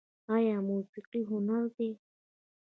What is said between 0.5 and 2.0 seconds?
موسیقي هنر دی؟